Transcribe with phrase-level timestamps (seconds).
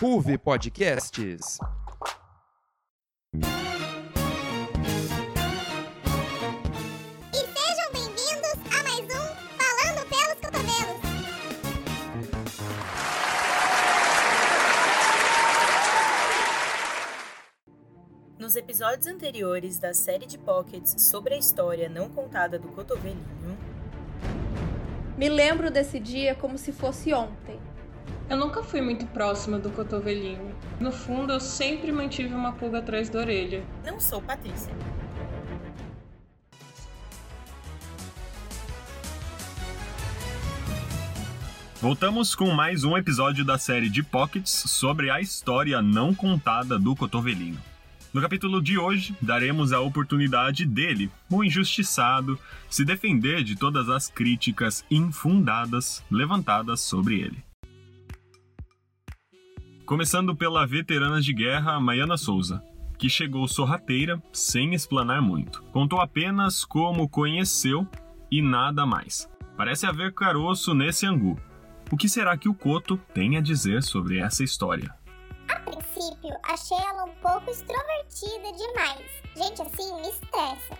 [0.00, 1.58] Ruve Podcasts.
[3.34, 3.40] E
[7.36, 9.28] sejam bem-vindos a mais um
[9.58, 11.02] Falando pelos Cotovelos.
[18.38, 23.58] Nos episódios anteriores da série de Pockets sobre a história não contada do cotovelinho,
[25.18, 27.60] Me lembro desse dia como se fosse ontem.
[28.30, 30.54] Eu nunca fui muito próxima do cotovelinho.
[30.78, 33.66] No fundo, eu sempre mantive uma pulga atrás da orelha.
[33.84, 34.72] não sou Patrícia.
[41.80, 46.94] Voltamos com mais um episódio da série de Pockets sobre a história não contada do
[46.94, 47.58] cotovelinho.
[48.14, 54.08] No capítulo de hoje, daremos a oportunidade dele, o injustiçado, se defender de todas as
[54.08, 57.49] críticas infundadas levantadas sobre ele.
[59.90, 62.62] Começando pela veterana de guerra Maiana Souza,
[62.96, 65.64] que chegou sorrateira, sem explanar muito.
[65.72, 67.84] Contou apenas como conheceu
[68.30, 69.28] e nada mais.
[69.56, 71.36] Parece haver caroço nesse angu.
[71.90, 74.94] O que será que o Coto tem a dizer sobre essa história?
[75.48, 79.10] A princípio, achei ela um pouco extrovertida demais.
[79.36, 80.78] Gente assim me estressa.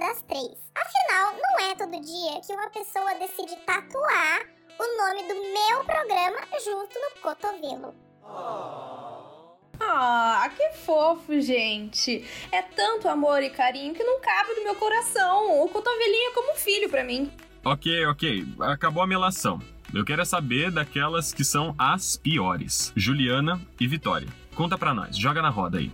[0.00, 0.58] Das três.
[0.74, 4.40] Afinal, não é todo dia que uma pessoa decide tatuar
[4.78, 7.94] o nome do meu programa justo no cotovelo.
[9.78, 12.24] Ah, que fofo, gente.
[12.50, 15.62] É tanto amor e carinho que não cabe no meu coração.
[15.62, 17.30] O cotovelinho é como um filho pra mim.
[17.62, 19.58] Ok, ok, acabou a melação.
[19.92, 24.28] Eu quero é saber daquelas que são as piores: Juliana e Vitória.
[24.54, 25.92] Conta pra nós, joga na roda aí.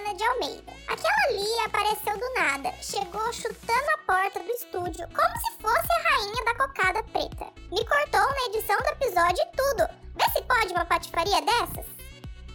[0.00, 0.72] De Almeida.
[0.88, 6.10] Aquela ali apareceu do nada, chegou chutando a porta do estúdio como se fosse a
[6.10, 7.46] rainha da cocada preta.
[7.70, 9.88] Me cortou na edição do episódio e tudo.
[10.16, 11.86] Vê se pode uma patifaria dessas?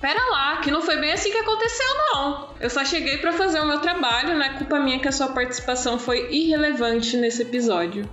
[0.00, 2.50] Pera lá, que não foi bem assim que aconteceu, não.
[2.60, 5.28] Eu só cheguei pra fazer o meu trabalho, não é culpa minha que a sua
[5.28, 8.08] participação foi irrelevante nesse episódio.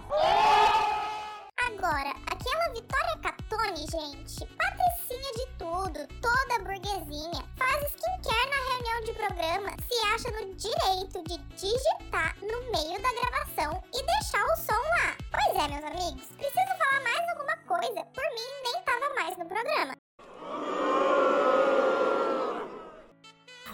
[11.12, 15.18] Direito de digitar no meio da gravação e deixar o som lá.
[15.30, 19.46] Pois é, meus amigos, preciso falar mais alguma coisa, por mim nem tava mais no
[19.46, 19.98] programa.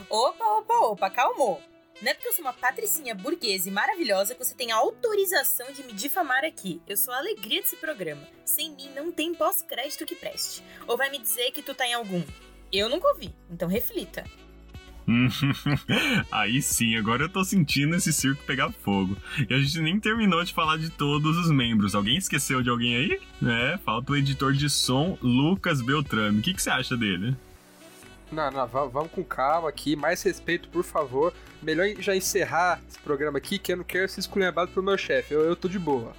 [0.10, 1.62] Opa, opa, opa, calmou.
[2.02, 5.72] Não é porque eu sou uma patricinha burguesa e maravilhosa que você tem a autorização
[5.72, 6.80] de me difamar aqui.
[6.88, 8.28] Eu sou a alegria desse programa.
[8.46, 10.64] Sem mim não tem pós-crédito que preste.
[10.88, 12.24] Ou vai me dizer que tu tá em algum?
[12.72, 14.24] Eu nunca ouvi, então reflita.
[16.32, 19.16] Aí sim, agora eu tô sentindo esse circo pegar fogo.
[19.50, 21.96] E a gente nem terminou de falar de todos os membros.
[21.96, 23.20] Alguém esqueceu de alguém aí?
[23.44, 26.40] É, falta o editor de som Lucas Beltrame.
[26.40, 27.36] O que, que você acha dele?
[28.30, 31.34] Não, não, va- vamos com calma aqui, mais respeito, por favor.
[31.64, 35.34] Melhor já encerrar esse programa aqui, que eu não quero ser esculhambado pelo meu chefe.
[35.34, 36.14] Eu, eu tô de boa.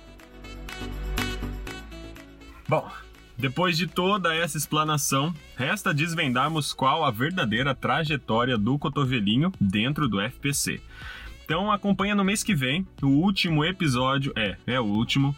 [2.66, 2.90] Bom,
[3.38, 10.20] depois de toda essa explanação, resta desvendarmos qual a verdadeira trajetória do cotovelinho dentro do
[10.20, 10.80] FPC.
[11.44, 15.36] Então acompanha no mês que vem o último episódio, é, é o último,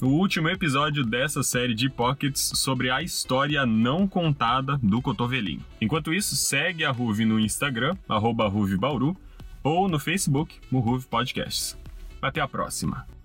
[0.00, 5.64] o último episódio dessa série de pockets sobre a história não contada do cotovelinho.
[5.80, 9.16] Enquanto isso, segue a Ruve no Instagram, arroba Ruve Bauru,
[9.62, 11.76] ou no Facebook, o Ruve Podcasts.
[12.22, 13.19] Até a próxima!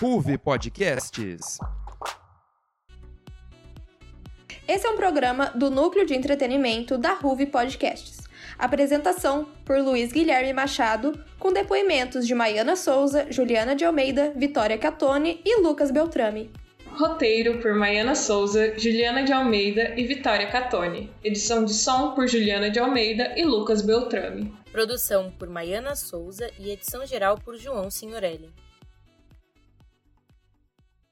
[0.00, 1.58] Ruve Podcasts.
[4.68, 8.18] Esse é um programa do Núcleo de Entretenimento da Ruve Podcasts.
[8.56, 15.40] Apresentação por Luiz Guilherme Machado, com depoimentos de Maiana Souza, Juliana de Almeida, Vitória Catone
[15.44, 16.48] e Lucas Beltrame.
[16.92, 21.10] Roteiro por Maiana Souza, Juliana de Almeida e Vitória Catone.
[21.24, 24.54] Edição de som por Juliana de Almeida e Lucas Beltrame.
[24.70, 28.48] Produção por Maiana Souza e edição geral por João Signorelli.